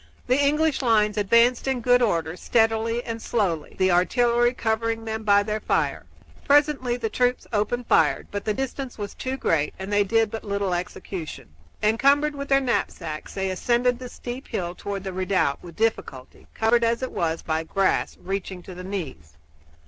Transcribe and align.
The 0.25 0.43
English 0.43 0.81
lines 0.81 1.15
advanced 1.15 1.67
in 1.67 1.79
good 1.79 2.01
order, 2.01 2.35
steadily 2.35 3.03
and 3.03 3.21
slowly, 3.21 3.75
the 3.77 3.91
artillery 3.91 4.51
covering 4.51 5.05
them 5.05 5.21
by 5.23 5.43
their 5.43 5.59
fire. 5.59 6.07
Presently 6.47 6.97
the 6.97 7.07
troops 7.07 7.45
opened 7.53 7.85
fire, 7.85 8.25
but 8.31 8.43
the 8.43 8.53
distance 8.55 8.97
was 8.97 9.13
too 9.13 9.37
great 9.37 9.75
and 9.77 9.93
they 9.93 10.03
did 10.03 10.31
but 10.31 10.43
little 10.43 10.73
execution. 10.73 11.53
Encumbered 11.83 12.33
with 12.33 12.47
their 12.49 12.59
knapsacks 12.61 13.35
they 13.35 13.51
ascended 13.51 13.99
the 13.99 14.09
steep 14.09 14.47
hill 14.47 14.73
toward 14.73 15.03
the 15.03 15.13
redoubt 15.13 15.59
with 15.61 15.75
difficulty, 15.75 16.47
covered, 16.55 16.83
as 16.83 17.03
it 17.03 17.11
was, 17.11 17.43
by 17.43 17.63
grass 17.63 18.17
reaching 18.23 18.63
to 18.63 18.73
the 18.73 18.83
knees. 18.83 19.33